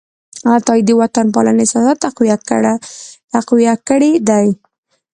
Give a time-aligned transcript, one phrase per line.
[0.57, 1.97] عطايي د وطنپالنې احساسات
[3.35, 4.47] تقویه کړي دي.